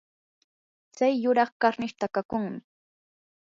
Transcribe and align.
tsay 0.95 1.13
yuraq 1.23 1.51
karnish 1.61 1.95
takakunmi. 2.01 2.59